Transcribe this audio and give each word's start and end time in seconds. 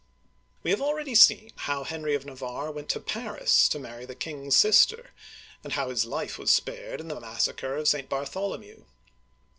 We 0.63 0.71
have 0.71 0.81
already 0.81 1.13
seen 1.13 1.51
how 1.55 1.83
Henry 1.83 2.15
of 2.15 2.25
Navarre 2.25 2.71
went 2.71 2.89
to 2.89 2.99
Paris 2.99 3.67
to 3.69 3.77
marry 3.77 4.03
the 4.03 4.15
king's 4.15 4.57
sister, 4.57 5.11
and 5.63 5.73
how 5.73 5.91
his 5.91 6.05
life 6.05 6.39
was 6.39 6.49
spared 6.51 6.99
in 6.99 7.07
the 7.07 7.19
massacre 7.21 7.75
of 7.77 7.87
St. 7.87 8.09
Bartholomew. 8.09 8.85